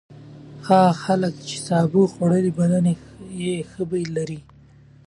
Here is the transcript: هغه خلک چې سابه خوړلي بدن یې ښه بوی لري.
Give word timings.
هغه 0.67 0.91
خلک 1.03 1.33
چې 1.47 1.55
سابه 1.67 2.01
خوړلي 2.13 2.51
بدن 2.59 2.85
یې 3.43 3.55
ښه 3.69 3.81
بوی 3.89 4.03
لري. 4.15 4.39